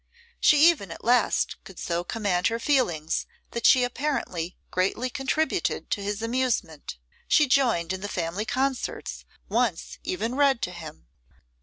She 0.39 0.57
even 0.67 0.89
at 0.89 1.03
last 1.03 1.63
could 1.63 1.77
so 1.77 2.03
command 2.03 2.47
her 2.47 2.57
feelings, 2.57 3.27
that 3.51 3.67
she 3.67 3.83
apparently 3.83 4.57
greatly 4.71 5.11
contributed 5.11 5.91
to 5.91 6.01
his 6.01 6.23
amusement. 6.23 6.97
She 7.27 7.45
joined 7.47 7.93
in 7.93 8.01
the 8.01 8.09
family 8.09 8.45
concerts, 8.45 9.25
once 9.47 9.99
even 10.01 10.33
read 10.33 10.59
to 10.63 10.71
him. 10.71 11.05